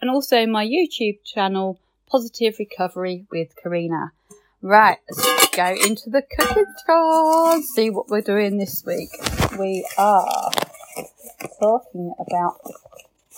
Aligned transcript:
and 0.00 0.10
also 0.10 0.44
my 0.44 0.66
YouTube 0.66 1.22
channel, 1.24 1.78
Positive 2.10 2.56
Recovery 2.58 3.26
with 3.30 3.54
Karina. 3.54 4.10
Right, 4.60 4.98
let's 5.08 5.50
go 5.50 5.68
into 5.68 6.10
the 6.10 6.22
cooking 6.36 6.66
and 6.88 7.64
see 7.64 7.90
what 7.90 8.08
we're 8.08 8.22
doing 8.22 8.58
this 8.58 8.82
week. 8.84 9.10
We 9.56 9.86
are 9.96 10.50
talking 11.60 12.12
about 12.18 12.56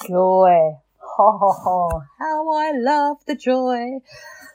joy. 0.09 0.79
Oh, 1.18 2.02
how 2.18 2.50
I 2.52 2.72
love 2.74 3.18
the 3.26 3.34
joy. 3.34 4.00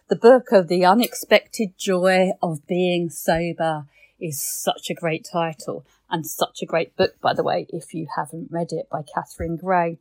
The 0.10 0.16
book 0.16 0.52
of 0.52 0.68
the 0.68 0.86
unexpected 0.86 1.78
joy 1.78 2.32
of 2.42 2.66
being 2.66 3.10
sober 3.10 3.86
is 4.20 4.42
such 4.42 4.90
a 4.90 4.96
great 4.96 5.28
title 5.32 5.86
and 6.10 6.26
such 6.26 6.62
a 6.62 6.66
great 6.66 6.96
book, 6.96 7.20
by 7.22 7.34
the 7.34 7.44
way, 7.44 7.68
if 7.70 7.94
you 7.94 8.08
haven't 8.16 8.50
read 8.50 8.72
it 8.72 8.90
by 8.90 9.02
Catherine 9.04 9.58
Gray. 9.58 10.00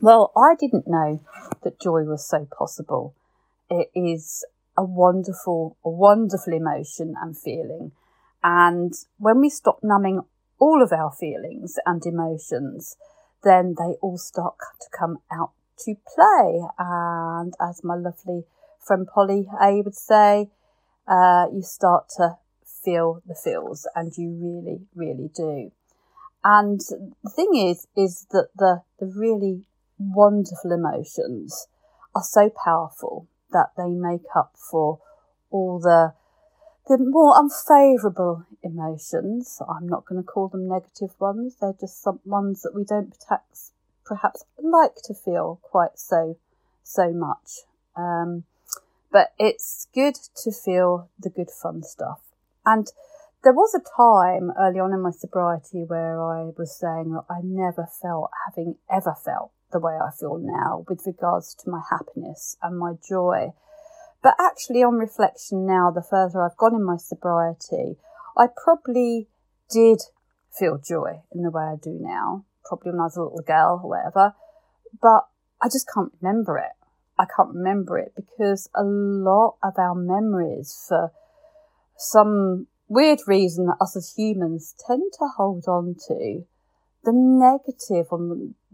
Well, 0.00 0.32
I 0.36 0.56
didn't 0.58 0.88
know 0.88 1.22
that 1.62 1.80
joy 1.80 2.02
was 2.02 2.28
so 2.28 2.46
possible. 2.46 3.14
It 3.70 3.90
is 3.94 4.44
a 4.76 4.84
wonderful, 4.84 5.76
wonderful 5.84 6.52
emotion 6.52 7.14
and 7.20 7.38
feeling. 7.38 7.92
And 8.42 8.92
when 9.18 9.40
we 9.40 9.48
stop 9.48 9.78
numbing 9.82 10.22
all 10.58 10.82
of 10.82 10.92
our 10.92 11.12
feelings 11.12 11.76
and 11.86 12.04
emotions, 12.04 12.96
then 13.44 13.76
they 13.78 13.94
all 14.02 14.18
start 14.18 14.56
to 14.80 14.86
come 14.96 15.18
out 15.32 15.52
to 15.78 15.94
play. 16.14 16.62
And 16.78 17.54
as 17.60 17.82
my 17.84 17.94
lovely 17.94 18.44
friend 18.80 19.06
Polly 19.06 19.48
A 19.60 19.82
would 19.82 19.94
say, 19.94 20.50
uh, 21.06 21.46
you 21.52 21.62
start 21.62 22.08
to 22.16 22.36
feel 22.64 23.22
the 23.26 23.34
feels, 23.34 23.86
and 23.94 24.12
you 24.16 24.30
really, 24.30 24.86
really 24.94 25.30
do. 25.34 25.72
And 26.44 26.80
the 27.22 27.30
thing 27.30 27.54
is, 27.54 27.86
is 27.96 28.26
that 28.30 28.48
the, 28.56 28.82
the 28.98 29.06
really 29.06 29.66
wonderful 29.98 30.72
emotions 30.72 31.68
are 32.14 32.22
so 32.22 32.50
powerful 32.50 33.28
that 33.52 33.70
they 33.76 33.88
make 33.88 34.24
up 34.34 34.54
for 34.56 34.98
all 35.50 35.78
the 35.78 36.14
the 36.88 36.98
more 36.98 37.34
unfavourable 37.38 38.44
emotions. 38.62 39.62
I'm 39.68 39.88
not 39.88 40.04
going 40.04 40.20
to 40.20 40.26
call 40.26 40.48
them 40.48 40.68
negative 40.68 41.14
ones. 41.20 41.56
They're 41.60 41.76
just 41.78 42.02
some 42.02 42.18
ones 42.24 42.62
that 42.62 42.74
we 42.74 42.84
don't 42.84 43.14
perhaps 43.20 43.71
perhaps 44.12 44.44
like 44.58 44.96
to 45.04 45.14
feel 45.14 45.58
quite 45.62 45.98
so 45.98 46.36
so 46.82 47.12
much. 47.12 47.64
Um, 47.96 48.44
but 49.10 49.32
it's 49.38 49.86
good 49.94 50.16
to 50.42 50.52
feel 50.52 51.08
the 51.18 51.30
good 51.30 51.50
fun 51.50 51.82
stuff. 51.82 52.20
And 52.66 52.86
there 53.42 53.52
was 53.52 53.74
a 53.74 53.96
time 53.96 54.52
early 54.58 54.78
on 54.80 54.92
in 54.92 55.00
my 55.00 55.10
sobriety 55.10 55.84
where 55.86 56.22
I 56.22 56.50
was 56.56 56.78
saying 56.78 57.12
that 57.12 57.24
I 57.28 57.40
never 57.42 57.88
felt 58.00 58.30
having 58.46 58.76
ever 58.90 59.14
felt 59.24 59.50
the 59.72 59.80
way 59.80 59.94
I 59.94 60.10
feel 60.10 60.38
now 60.38 60.84
with 60.88 61.06
regards 61.06 61.54
to 61.56 61.70
my 61.70 61.82
happiness 61.90 62.56
and 62.62 62.78
my 62.78 62.92
joy. 63.06 63.52
But 64.22 64.36
actually, 64.38 64.82
on 64.82 64.94
reflection 64.94 65.66
now, 65.66 65.90
the 65.90 66.02
further 66.02 66.42
I've 66.42 66.56
gone 66.56 66.74
in 66.74 66.84
my 66.84 66.98
sobriety, 66.98 67.96
I 68.36 68.46
probably 68.62 69.28
did 69.70 70.00
feel 70.58 70.78
joy 70.78 71.22
in 71.32 71.42
the 71.42 71.50
way 71.50 71.64
I 71.64 71.76
do 71.82 71.98
now 72.00 72.44
probably 72.64 72.92
when 72.92 73.00
I 73.00 73.04
was 73.04 73.16
a 73.16 73.22
little 73.22 73.42
girl 73.42 73.80
or 73.82 73.90
whatever, 73.90 74.34
but 75.00 75.28
I 75.62 75.66
just 75.66 75.86
can't 75.92 76.12
remember 76.20 76.58
it. 76.58 76.72
I 77.18 77.26
can't 77.36 77.54
remember 77.54 77.98
it 77.98 78.12
because 78.16 78.68
a 78.74 78.82
lot 78.82 79.56
of 79.62 79.74
our 79.78 79.94
memories, 79.94 80.84
for 80.88 81.12
some 81.96 82.66
weird 82.88 83.20
reason 83.26 83.66
that 83.66 83.76
us 83.80 83.96
as 83.96 84.14
humans 84.16 84.74
tend 84.86 85.12
to 85.18 85.28
hold 85.36 85.66
on 85.68 85.96
to, 86.08 86.44
the 87.04 87.12
negative 87.12 88.06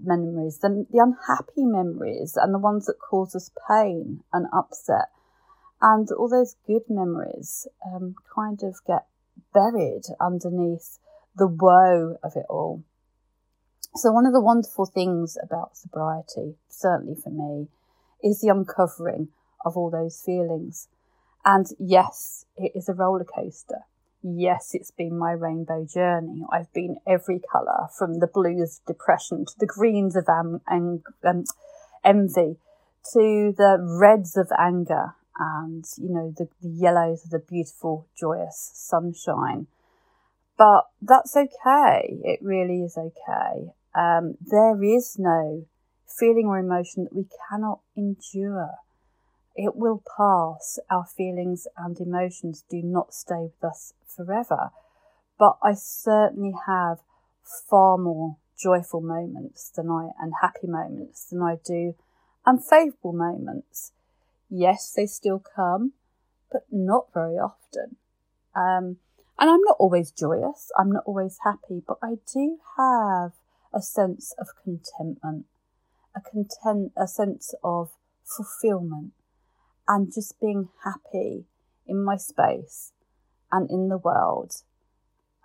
memories, 0.02 0.58
the, 0.58 0.86
the 0.90 0.98
unhappy 0.98 1.64
memories, 1.64 2.36
and 2.36 2.54
the 2.54 2.58
ones 2.58 2.86
that 2.86 2.98
cause 2.98 3.34
us 3.34 3.50
pain 3.68 4.22
and 4.32 4.46
upset. 4.52 5.08
And 5.80 6.08
all 6.12 6.28
those 6.28 6.56
good 6.66 6.82
memories 6.88 7.66
um, 7.86 8.14
kind 8.34 8.60
of 8.62 8.76
get 8.86 9.06
buried 9.54 10.02
underneath 10.20 10.98
the 11.38 11.46
woe 11.46 12.16
of 12.22 12.32
it 12.36 12.46
all. 12.48 12.84
So, 13.94 14.12
one 14.12 14.26
of 14.26 14.32
the 14.32 14.40
wonderful 14.40 14.86
things 14.86 15.36
about 15.42 15.76
sobriety, 15.76 16.56
certainly 16.68 17.14
for 17.14 17.30
me, 17.30 17.68
is 18.22 18.40
the 18.40 18.48
uncovering 18.48 19.28
of 19.64 19.76
all 19.76 19.90
those 19.90 20.20
feelings. 20.24 20.88
And 21.44 21.66
yes, 21.78 22.44
it 22.56 22.72
is 22.74 22.88
a 22.88 22.94
roller 22.94 23.24
coaster. 23.24 23.82
Yes, 24.22 24.70
it's 24.74 24.90
been 24.90 25.16
my 25.16 25.32
rainbow 25.32 25.86
journey. 25.86 26.44
I've 26.52 26.72
been 26.72 26.98
every 27.06 27.40
colour 27.50 27.88
from 27.96 28.18
the 28.18 28.26
blues 28.26 28.80
of 28.80 28.94
depression 28.94 29.44
to 29.46 29.54
the 29.58 29.66
greens 29.66 30.16
of 30.16 30.26
am- 30.28 30.60
um, 31.24 31.44
envy 32.04 32.56
to 33.12 33.54
the 33.56 33.78
reds 33.80 34.36
of 34.36 34.50
anger 34.58 35.14
and, 35.38 35.84
you 35.96 36.10
know, 36.10 36.34
the, 36.36 36.48
the 36.60 36.68
yellows 36.68 37.24
of 37.24 37.30
the 37.30 37.38
beautiful, 37.38 38.08
joyous 38.18 38.72
sunshine. 38.74 39.68
But 40.58 40.88
that's 41.00 41.36
okay. 41.36 42.18
It 42.24 42.40
really 42.42 42.82
is 42.82 42.98
okay. 42.98 43.70
Um, 43.94 44.36
there 44.44 44.82
is 44.82 45.16
no 45.18 45.66
feeling 46.06 46.46
or 46.46 46.58
emotion 46.58 47.04
that 47.04 47.14
we 47.14 47.26
cannot 47.48 47.80
endure. 47.96 48.74
It 49.54 49.76
will 49.76 50.02
pass. 50.16 50.80
Our 50.90 51.06
feelings 51.06 51.68
and 51.76 51.98
emotions 52.00 52.64
do 52.68 52.82
not 52.82 53.14
stay 53.14 53.50
with 53.52 53.64
us 53.64 53.94
forever. 54.04 54.70
But 55.38 55.58
I 55.62 55.74
certainly 55.74 56.54
have 56.66 56.98
far 57.44 57.96
more 57.96 58.36
joyful 58.58 59.00
moments 59.00 59.70
than 59.70 59.88
I 59.88 60.10
and 60.20 60.32
happy 60.42 60.66
moments 60.66 61.26
than 61.26 61.40
I 61.40 61.56
do 61.64 61.94
and 62.44 62.58
unfavorable 62.58 63.12
moments. 63.12 63.92
Yes, 64.50 64.92
they 64.96 65.06
still 65.06 65.38
come, 65.38 65.92
but 66.50 66.64
not 66.72 67.12
very 67.14 67.36
often. 67.36 67.96
Um, 68.56 68.96
and 69.38 69.48
I'm 69.48 69.62
not 69.62 69.76
always 69.78 70.10
joyous. 70.10 70.70
I'm 70.76 70.90
not 70.90 71.04
always 71.06 71.38
happy, 71.44 71.82
but 71.86 71.98
I 72.02 72.16
do 72.32 72.58
have 72.76 73.32
a 73.72 73.80
sense 73.80 74.34
of 74.38 74.48
contentment, 74.62 75.46
a 76.16 76.20
content, 76.20 76.92
a 76.96 77.06
sense 77.06 77.54
of 77.62 77.90
fulfillment, 78.24 79.12
and 79.86 80.12
just 80.12 80.40
being 80.40 80.70
happy 80.84 81.44
in 81.86 82.02
my 82.02 82.16
space 82.16 82.92
and 83.52 83.70
in 83.70 83.88
the 83.88 83.98
world 83.98 84.62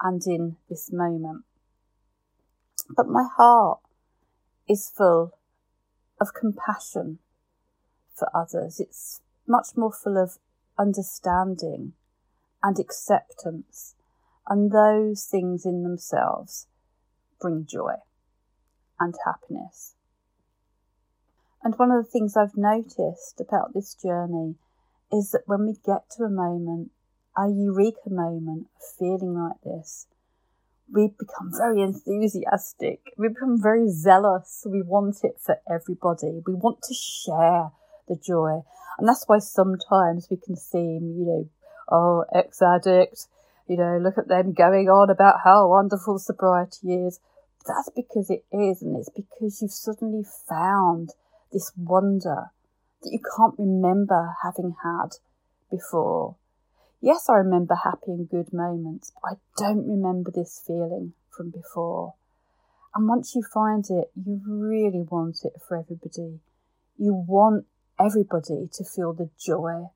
and 0.02 0.22
in 0.25 0.58
this 0.70 0.92
moment. 0.92 1.44
But 2.90 3.08
my 3.08 3.28
heart 3.38 3.80
is 4.68 4.92
full 4.96 5.38
of 6.20 6.34
compassion 6.34 7.20
for 8.16 8.30
others. 8.36 8.80
It's 8.80 9.22
much 9.48 9.68
more 9.75 9.92
full 9.92 10.18
of 10.18 10.38
understanding 10.78 11.94
and 12.63 12.79
acceptance, 12.79 13.96
and 14.47 14.72
those 14.72 15.25
things 15.25 15.66
in 15.66 15.84
themselves 15.84 16.68
bring 17.40 17.66
joy 17.69 17.96
and 19.00 19.13
happiness. 19.25 19.96
And 21.62 21.75
one 21.75 21.91
of 21.91 22.03
the 22.03 22.09
things 22.09 22.35
I've 22.35 22.57
noticed 22.57 23.40
about 23.40 23.74
this 23.74 23.96
journey 23.96 24.56
is 25.12 25.31
that 25.31 25.44
when 25.46 25.66
we 25.66 25.74
get 25.85 26.09
to 26.18 26.24
a 26.24 26.29
moment, 26.29 26.91
a 27.38 27.47
eureka 27.50 28.09
moment 28.09 28.68
of 28.75 28.97
feeling 28.97 29.35
like 29.35 29.62
this, 29.63 30.07
we 30.91 31.07
become 31.07 31.51
very 31.57 31.81
enthusiastic. 31.81 33.13
We 33.18 33.30
become 33.30 33.62
very 33.62 33.90
zealous. 33.90 34.66
We 34.69 34.81
want 34.81 35.18
it 35.24 35.38
for 35.41 35.57
everybody. 35.69 36.41
We 36.45 36.53
want 36.53 36.81
to 36.84 36.94
share 36.94 37.71
the 38.07 38.15
joy. 38.15 38.62
And 38.98 39.07
that's 39.07 39.24
why 39.27 39.39
sometimes 39.39 40.27
we 40.30 40.38
can 40.38 40.56
seem, 40.56 41.15
you 41.18 41.25
know, 41.25 41.50
oh, 41.94 42.25
ex 42.34 42.62
addict, 42.62 43.28
you 43.68 43.78
know, 43.78 43.98
look 43.98 44.18
at 44.18 44.28
them 44.28 44.54
going 44.54 44.90
on 44.90 45.10
about 45.10 45.42
how 45.45 45.69
wonderful 45.69 46.19
sobriety 46.19 46.94
is 46.94 47.19
that's 47.66 47.90
because 47.95 48.30
it 48.30 48.44
is, 48.51 48.81
and 48.81 48.98
it's 48.98 49.10
because 49.10 49.62
you've 49.62 49.72
suddenly 49.72 50.25
found 50.50 51.12
this 51.51 51.72
wonder 51.78 52.51
that 53.01 53.12
you 53.12 53.19
can't 53.38 53.56
remember 53.57 54.36
having 54.44 54.75
had 54.84 55.18
before. 55.72 56.36
Yes, 57.01 57.30
I 57.30 57.36
remember 57.36 57.75
happy 57.75 58.12
and 58.12 58.30
good 58.30 58.54
moments, 58.54 59.12
but 59.22 59.34
I 59.34 59.36
don't 59.57 59.88
remember 59.88 60.31
this 60.31 60.62
feeling 60.66 61.13
from 61.30 61.51
before. 61.51 62.16
And 62.96 63.07
once 63.07 63.34
you 63.36 63.44
find 63.44 63.86
it, 63.89 64.12
you 64.16 64.42
really 64.46 65.01
want 65.01 65.39
it 65.44 65.54
for 65.68 65.78
everybody. 65.78 66.39
You 66.98 67.13
want 67.13 67.66
everybody 68.00 68.69
to 68.74 68.84
feel 68.84 69.13
the 69.13 69.30
joy 69.39 69.88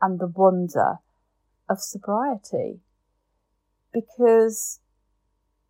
and 0.00 0.18
the 0.18 0.26
wonder 0.26 0.98
of 1.68 1.80
sobriety 1.80 2.80
because 3.92 4.80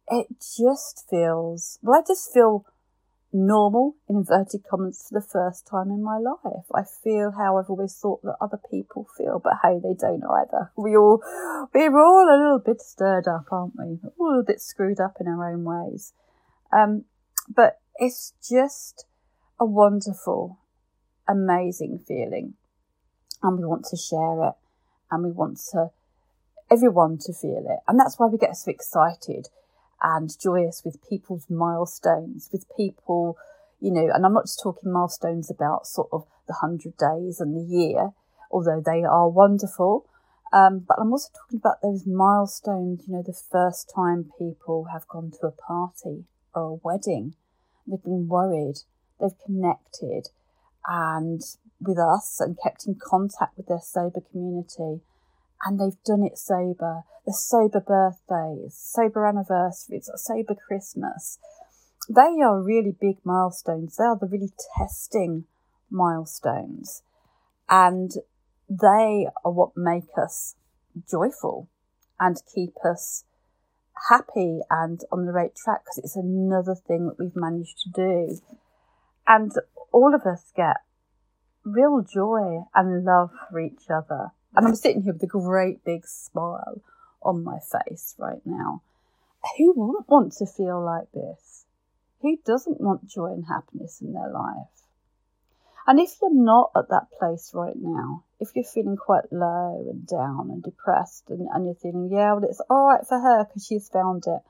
it 0.09 0.27
just 0.57 1.05
feels, 1.09 1.79
well, 1.83 2.01
I 2.01 2.03
just 2.07 2.33
feel 2.33 2.65
normal, 3.33 3.97
in 4.09 4.17
inverted 4.17 4.63
commas, 4.69 5.07
for 5.09 5.21
the 5.21 5.27
first 5.27 5.67
time 5.67 5.91
in 5.91 6.03
my 6.03 6.19
life. 6.19 6.65
I 6.75 6.83
feel 7.05 7.33
how 7.37 7.59
I've 7.59 7.71
always 7.71 7.95
thought 7.95 8.23
that 8.23 8.37
other 8.41 8.59
people 8.71 9.07
feel, 9.17 9.41
but 9.43 9.55
hey, 9.63 9.79
they 9.83 9.95
don't 9.99 10.25
either. 10.25 10.73
We 10.77 10.97
all, 10.97 11.23
we're 11.75 11.99
all 11.99 12.29
a 12.29 12.39
little 12.39 12.63
bit 12.65 12.81
stirred 12.81 13.29
up, 13.29 13.47
aren't 13.51 13.75
we? 13.79 13.99
All 14.19 14.29
a 14.29 14.31
little 14.31 14.45
bit 14.45 14.61
screwed 14.61 15.01
up 15.01 15.17
in 15.21 15.29
our 15.29 15.53
own 15.53 15.65
ways. 15.65 16.13
Um, 16.73 17.05
but 17.49 17.81
it's 17.97 18.33
just 18.49 19.07
a 19.61 19.65
wonderful, 19.65 20.59
amazing 21.29 22.01
feeling. 22.07 22.55
And 23.43 23.59
we 23.59 23.65
want 23.65 23.85
to 23.91 23.97
share 23.97 24.49
it 24.49 24.55
and 25.11 25.25
we 25.25 25.31
want 25.31 25.59
to 25.73 25.91
everyone 26.71 27.19
to 27.19 27.33
feel 27.33 27.65
it. 27.69 27.81
And 27.87 27.99
that's 27.99 28.19
why 28.19 28.27
we 28.27 28.39
get 28.39 28.57
so 28.57 28.71
excited 28.71 29.49
and 30.03 30.31
joyous 30.39 30.83
with 30.85 31.07
people's 31.09 31.49
milestones, 31.49 32.51
with 32.53 32.67
people, 32.77 33.37
you 33.81 33.91
know, 33.91 34.11
and 34.13 34.27
I'm 34.27 34.35
not 34.35 34.45
just 34.45 34.61
talking 34.63 34.93
milestones 34.93 35.51
about 35.51 35.87
sort 35.87 36.09
of 36.13 36.27
the 36.47 36.55
100 36.61 36.97
days 36.97 37.41
and 37.41 37.57
the 37.57 37.75
year, 37.75 38.11
although 38.51 38.83
they 38.85 39.05
are 39.05 39.29
wonderful. 39.29 40.07
Um, 40.53 40.85
but 40.87 40.99
I'm 41.01 41.13
also 41.13 41.31
talking 41.35 41.59
about 41.59 41.83
those 41.83 42.07
milestones, 42.07 43.05
you 43.07 43.15
know, 43.15 43.23
the 43.23 43.33
first 43.33 43.91
time 43.95 44.31
people 44.39 44.89
have 44.93 45.09
gone 45.09 45.33
to 45.41 45.47
a 45.47 45.51
party 45.51 46.25
or 46.55 46.63
a 46.63 46.75
wedding. 46.75 47.35
They've 47.87 48.03
been 48.03 48.29
worried, 48.29 48.81
they've 49.21 49.39
connected 49.45 50.31
and 50.87 51.43
with 51.81 51.99
us 51.99 52.41
and 52.41 52.57
kept 52.63 52.87
in 52.87 52.97
contact 53.01 53.57
with 53.57 53.67
their 53.67 53.81
sober 53.83 54.21
community 54.21 55.03
and 55.65 55.79
they've 55.79 56.03
done 56.05 56.23
it 56.23 56.39
sober. 56.39 57.03
The 57.27 57.33
sober 57.33 57.81
birthdays, 57.81 58.77
sober 58.77 59.27
anniversaries, 59.27 60.11
sober 60.15 60.55
Christmas. 60.55 61.39
They 62.09 62.41
are 62.43 62.63
really 62.63 62.95
big 62.99 63.17
milestones. 63.25 63.97
They 63.97 64.05
are 64.05 64.19
the 64.19 64.29
really 64.29 64.53
testing 64.79 65.45
milestones. 65.91 67.03
And 67.69 68.13
they 68.69 69.27
are 69.45 69.53
what 69.53 69.77
make 69.77 70.05
us 70.17 70.55
joyful 71.11 71.69
and 72.21 72.37
keep 72.55 72.75
us 72.85 73.25
happy 74.09 74.61
and 74.71 75.01
on 75.11 75.27
the 75.27 75.33
right 75.33 75.55
track 75.55 75.83
because 75.85 75.99
it's 75.99 76.17
another 76.17 76.75
thing 76.75 77.07
that 77.07 77.19
we've 77.19 77.35
managed 77.35 77.79
to 77.79 77.91
do. 77.91 78.41
And 79.27 79.51
all 79.93 80.15
of 80.15 80.23
us 80.23 80.53
get 80.55 80.77
real 81.67 82.01
joy 82.01 82.65
and 82.75 83.05
love 83.05 83.31
for 83.51 83.61
each 83.61 83.91
other. 83.91 84.31
And 84.55 84.67
I'm 84.67 84.77
sitting 84.77 85.03
here 85.03 85.13
with 85.13 85.23
a 85.23 85.27
great 85.27 85.85
big 85.85 86.07
smile 86.07 86.81
on 87.23 87.45
my 87.45 87.59
face 87.59 88.15
right 88.19 88.41
now. 88.45 88.83
Who 89.59 89.75
wouldn't 89.77 90.09
want 90.09 90.33
to 90.35 90.47
feel 90.47 90.83
like 90.83 91.11
this? 91.13 91.67
Who 92.23 92.39
doesn't 92.47 92.81
want 92.81 93.09
joy 93.09 93.33
and 93.33 93.45
happiness 93.47 94.01
in 94.01 94.13
their 94.13 94.31
life? 94.31 94.69
And 95.87 96.01
if 96.01 96.15
you're 96.21 96.35
not 96.35 96.71
at 96.77 96.89
that 96.89 97.11
place 97.17 97.53
right 97.55 97.77
now, 97.77 98.25
if 98.41 98.51
you're 98.55 98.65
feeling 98.65 98.97
quite 98.97 99.33
low 99.33 99.87
and 99.89 100.07
down 100.07 100.51
and 100.51 100.63
depressed 100.63 101.25
and, 101.29 101.49
and 101.53 101.65
you're 101.65 101.75
thinking, 101.75 102.09
yeah, 102.11 102.33
well, 102.33 102.45
it's 102.45 102.61
all 102.69 102.89
right 102.89 103.07
for 103.07 103.21
her 103.21 103.45
because 103.45 103.65
she's 103.67 103.89
found 103.89 104.25
it. 104.27 104.41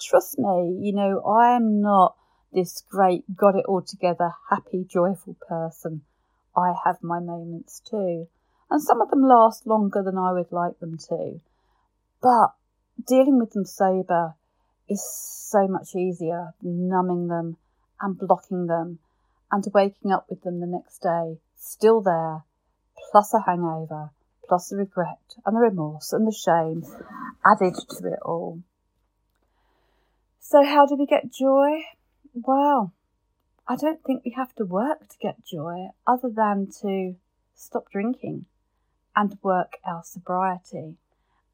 Trust 0.00 0.38
me, 0.38 0.78
you 0.80 0.92
know, 0.92 1.20
I 1.20 1.54
am 1.54 1.80
not 1.80 2.16
this 2.52 2.82
great, 2.90 3.24
got 3.36 3.54
it 3.56 3.66
all 3.66 3.82
together, 3.82 4.32
happy, 4.50 4.84
joyful 4.88 5.36
person. 5.48 6.02
I 6.56 6.74
have 6.84 7.02
my 7.02 7.20
moments 7.20 7.80
too 7.80 8.28
and 8.70 8.82
some 8.82 9.00
of 9.00 9.10
them 9.10 9.22
last 9.22 9.66
longer 9.66 10.02
than 10.02 10.18
I 10.18 10.32
would 10.32 10.50
like 10.50 10.78
them 10.80 10.98
to. 11.08 11.40
But 12.20 12.54
dealing 13.06 13.38
with 13.38 13.52
them 13.52 13.64
sober 13.64 14.34
is 14.88 15.04
so 15.04 15.68
much 15.68 15.94
easier 15.94 16.54
than 16.62 16.88
numbing 16.88 17.28
them 17.28 17.56
and 18.00 18.18
blocking 18.18 18.66
them 18.66 18.98
and 19.52 19.64
waking 19.72 20.12
up 20.12 20.26
with 20.28 20.42
them 20.42 20.60
the 20.60 20.66
next 20.66 20.98
day, 21.00 21.38
still 21.56 22.00
there, 22.00 22.42
plus 23.10 23.32
a 23.34 23.42
hangover, 23.42 24.10
plus 24.48 24.70
the 24.70 24.76
regret 24.76 25.36
and 25.46 25.56
the 25.56 25.60
remorse 25.60 26.12
and 26.12 26.26
the 26.26 26.32
shame 26.32 26.84
added 27.44 27.74
to 27.74 28.06
it 28.08 28.18
all. 28.22 28.60
So, 30.40 30.64
how 30.64 30.86
do 30.86 30.96
we 30.96 31.06
get 31.06 31.32
joy? 31.32 31.84
Well, 32.34 32.92
I 33.66 33.76
don't 33.76 34.02
think 34.04 34.24
we 34.24 34.32
have 34.32 34.54
to 34.56 34.64
work 34.64 35.08
to 35.08 35.16
get 35.20 35.44
joy 35.44 35.88
other 36.06 36.28
than 36.28 36.68
to 36.82 37.16
stop 37.54 37.90
drinking 37.90 38.46
and 39.16 39.38
work 39.42 39.78
our 39.86 40.02
sobriety 40.04 40.96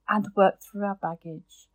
and 0.09 0.29
work 0.35 0.61
through 0.61 0.85
our 0.85 0.97
baggage, 0.97 1.69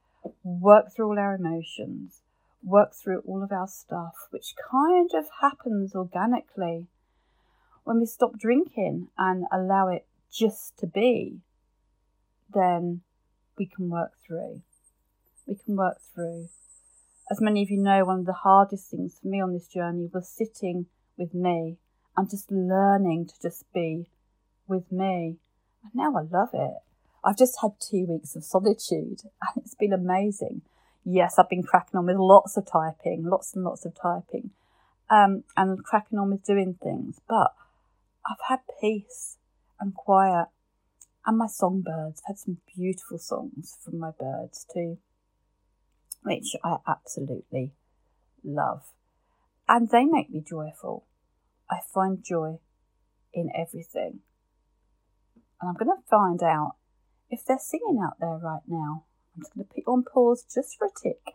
work 0.44 0.94
through 0.94 1.08
all 1.08 1.20
our 1.20 1.36
emotions, 1.36 2.22
work 2.64 2.94
through 2.94 3.20
all 3.20 3.44
of 3.44 3.52
our 3.52 3.68
stuff, 3.68 4.16
which 4.32 4.56
kind 4.70 5.12
of 5.14 5.26
happens 5.42 5.96
organically 5.96 6.88
when 7.86 8.00
we 8.00 8.06
stop 8.06 8.38
drinking 8.38 9.08
and 9.18 9.46
allow 9.54 9.88
it 9.88 10.06
just 10.32 10.78
to 10.80 10.88
be, 10.88 11.40
then 12.54 13.02
we 13.58 13.66
can 13.66 13.90
work 13.90 14.12
through. 14.26 14.62
We 15.48 15.56
can 15.56 15.76
work 15.78 16.00
through. 16.14 16.50
As 17.30 17.42
many 17.42 17.64
of 17.64 17.72
you 17.72 17.78
know, 17.78 18.06
one 18.06 18.20
of 18.20 18.26
the 18.26 18.34
hardest 18.34 18.92
things 18.92 19.20
for 19.20 19.28
me 19.28 19.42
on 19.42 19.54
this 19.54 19.68
journey 19.68 20.10
was 20.14 20.30
sitting 20.30 20.86
with 21.18 21.34
me 21.34 21.78
and 22.16 22.30
just 22.30 22.52
learning 22.52 23.28
to 23.28 23.34
just 23.42 23.64
be 23.74 24.10
with 24.68 24.92
me 24.92 25.38
and 25.84 25.92
now 25.94 26.16
I 26.16 26.22
love 26.22 26.50
it. 26.54 26.78
I've 27.24 27.38
just 27.38 27.60
had 27.62 27.72
two 27.80 28.06
weeks 28.08 28.36
of 28.36 28.44
solitude 28.44 29.22
and 29.42 29.58
it's 29.58 29.76
been 29.76 29.94
amazing. 29.94 30.62
Yes, 31.04 31.38
I've 31.38 31.50
been 31.50 31.64
cracking 31.64 31.98
on 31.98 32.08
with 32.08 32.18
lots 32.18 32.58
of 32.58 32.66
typing, 32.66 33.26
lots 33.26 33.56
and 33.56 33.64
lots 33.64 33.86
of 33.86 33.94
typing, 33.94 34.52
um, 35.10 35.44
and 35.56 35.84
cracking 35.84 36.18
on 36.18 36.32
with 36.32 36.44
doing 36.44 36.78
things. 36.82 37.22
But 37.30 37.54
I've 38.26 38.42
had 38.50 38.60
peace 38.82 39.38
and 39.80 39.94
quiet, 39.94 40.48
and 41.26 41.38
my 41.38 41.46
songbirds 41.46 42.24
had 42.26 42.40
some 42.40 42.58
beautiful 42.76 43.20
songs 43.20 43.78
from 43.84 44.00
my 44.00 44.12
birds 44.20 44.66
too, 44.74 44.98
which 46.26 46.56
I 46.64 46.78
absolutely 46.88 47.72
love. 48.44 48.82
And 49.68 49.90
they 49.90 50.06
make 50.06 50.32
me 50.32 50.44
joyful. 50.48 51.06
I 51.70 51.78
find 51.94 52.24
joy 52.24 52.58
in 53.32 53.50
everything. 53.56 54.22
And 55.62 55.70
I'm 55.70 55.76
going 55.76 55.96
to 55.96 56.10
find 56.10 56.42
out 56.42 56.76
if 57.30 57.46
they're 57.46 57.60
singing 57.60 58.02
out 58.04 58.18
there 58.20 58.40
right 58.42 58.64
now. 58.68 59.06
I'm 59.36 59.44
just 59.44 59.54
going 59.54 59.68
to 59.68 59.74
put 59.74 59.92
on 59.92 60.04
pause 60.04 60.46
just 60.52 60.78
for 60.78 60.88
a 60.88 60.90
tick. 61.02 61.35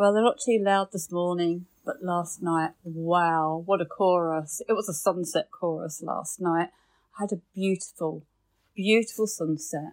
Well, 0.00 0.14
they're 0.14 0.22
not 0.22 0.40
too 0.42 0.58
loud 0.58 0.92
this 0.92 1.12
morning, 1.12 1.66
but 1.84 2.02
last 2.02 2.42
night, 2.42 2.70
wow, 2.84 3.62
what 3.66 3.82
a 3.82 3.84
chorus. 3.84 4.62
It 4.66 4.72
was 4.72 4.88
a 4.88 4.94
sunset 4.94 5.50
chorus 5.50 6.02
last 6.02 6.40
night. 6.40 6.70
I 7.18 7.24
had 7.24 7.32
a 7.32 7.42
beautiful, 7.54 8.22
beautiful 8.74 9.26
sunset 9.26 9.92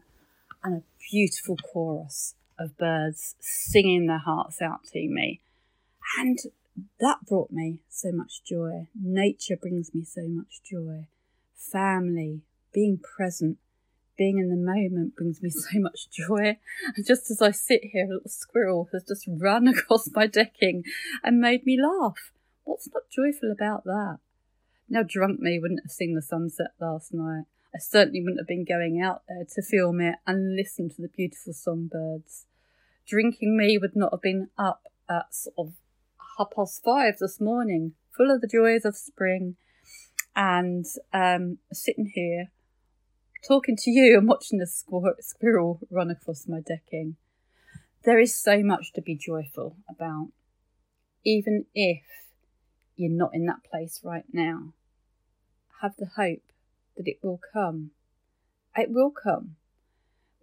and 0.64 0.78
a 0.78 0.84
beautiful 1.12 1.58
chorus 1.58 2.36
of 2.58 2.78
birds 2.78 3.36
singing 3.42 4.08
their 4.08 4.20
hearts 4.20 4.62
out 4.62 4.86
to 4.94 5.10
me. 5.10 5.42
And 6.18 6.40
that 7.02 7.26
brought 7.28 7.52
me 7.52 7.80
so 7.90 8.14
much 8.14 8.46
joy. 8.46 8.88
Nature 8.98 9.58
brings 9.58 9.94
me 9.94 10.06
so 10.06 10.22
much 10.26 10.62
joy. 10.64 11.08
Family, 11.54 12.44
being 12.74 12.98
present, 12.98 13.58
being 14.18 14.40
in 14.40 14.50
the 14.50 14.56
moment 14.56 15.16
brings 15.16 15.42
me 15.42 15.50
so 15.52 15.80
much 15.80 16.10
joy. 16.10 16.58
And 16.96 17.06
just 17.06 17.30
as 17.32 17.42
I 17.42 17.52
sit 17.52 17.82
here, 17.84 18.06
a 18.06 18.14
little 18.14 18.30
squirrel 18.30 18.90
has 18.92 19.04
just 19.04 19.28
run 19.28 19.68
across 19.68 20.10
my 20.14 20.28
decking 20.28 20.84
and 21.24 21.40
made 21.40 21.66
me 21.66 21.80
laugh. 21.82 22.32
What's 22.64 22.90
not 22.94 23.04
joyful 23.10 23.52
about 23.52 23.86
that? 23.86 24.18
Now, 24.90 25.04
drunk 25.04 25.40
me 25.40 25.60
wouldn't 25.60 25.84
have 25.84 25.92
seen 25.92 26.16
the 26.16 26.22
sunset 26.22 26.72
last 26.80 27.14
night. 27.14 27.44
I 27.76 27.80
certainly 27.80 28.22
wouldn't 28.22 28.40
have 28.40 28.48
been 28.48 28.66
going 28.66 29.02
out 29.02 29.24
there 29.28 29.46
to 29.56 29.62
film 29.62 30.02
it 30.02 30.16
and 30.26 30.56
listen 30.56 30.90
to 30.90 31.02
the 31.02 31.10
beautiful 31.10 31.54
songbirds. 31.54 32.46
Drinking 33.06 33.58
me 33.58 33.78
would 33.78 33.96
not 33.96 34.14
have 34.14 34.22
been 34.22 34.50
up 34.58 34.84
at 35.10 35.34
sort 35.34 35.56
of 35.58 35.74
half 36.38 36.48
past 36.56 36.84
five 36.84 37.16
this 37.20 37.40
morning, 37.40 37.94
full 38.16 38.32
of 38.32 38.42
the 38.42 38.48
joys 38.48 38.86
of 38.86 38.96
spring, 38.96 39.58
and 40.36 40.86
um, 41.14 41.58
sitting 41.72 42.12
here 42.14 42.52
talking 43.48 43.77
to 43.77 43.92
you 43.92 44.18
and 44.18 44.27
watching 44.27 44.62
a 44.62 44.68
squirrel 45.22 45.80
run 45.89 46.12
across 46.12 46.48
my 46.48 46.60
decking. 46.60 47.16
There 48.04 48.20
is 48.20 48.36
so 48.36 48.62
much 48.62 48.92
to 48.94 49.01
be 49.01 49.16
joyful 49.16 49.77
about, 49.89 50.30
even 51.24 51.66
if 51.74 52.04
you're 52.96 53.12
not 53.12 53.32
in 53.34 53.46
that 53.46 53.63
place 53.70 54.01
right 54.04 54.25
now. 54.32 54.74
Have 55.82 55.96
the 55.98 56.10
hope 56.18 56.42
that 56.96 57.08
it 57.08 57.20
will 57.22 57.39
come. 57.54 57.92
It 58.75 58.89
will 58.89 59.12
come. 59.12 59.56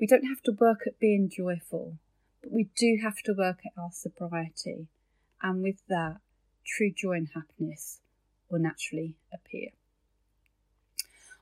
We 0.01 0.07
don't 0.07 0.27
have 0.27 0.43
to 0.43 0.53
work 0.53 0.81
at 0.87 0.99
being 0.99 1.29
joyful, 1.29 1.99
But 2.43 2.53
we 2.53 2.69
do 2.77 2.99
have 3.03 3.23
to 3.25 3.33
work 3.33 3.61
at 3.65 3.81
our 3.81 3.91
sobriety, 3.93 4.89
and 5.43 5.63
with 5.63 5.83
that, 5.89 6.19
true 6.67 6.93
joy 6.95 7.13
and 7.13 7.29
happiness 7.35 8.01
will 8.51 8.61
naturally 8.61 9.17
appear. 9.33 9.71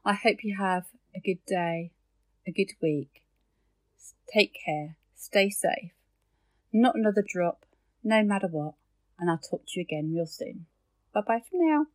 I 0.05 0.15
hope 0.15 0.43
you 0.43 0.57
have 0.57 0.87
a 1.15 1.21
good 1.21 1.45
day, 1.47 1.93
a 2.47 2.53
good 2.53 2.73
week. 2.81 3.23
Take 4.33 4.57
care, 4.65 4.97
stay 5.15 5.51
safe. 5.51 5.93
Not 6.73 6.95
another 6.95 7.25
drop, 7.27 7.65
no 8.03 8.23
matter 8.23 8.49
what, 8.49 8.75
and 9.19 9.31
I'll 9.31 9.39
talk 9.39 9.65
to 9.67 9.73
you 9.81 9.83
again 9.83 10.13
real 10.15 10.27
soon. 10.27 10.67
Bye 11.13 11.23
bye 11.27 11.43
for 11.49 11.59
now. 11.59 11.87